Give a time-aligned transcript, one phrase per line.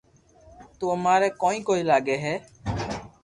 [0.77, 2.35] تو اماري ڪوئي ڪوئي لاگو ھي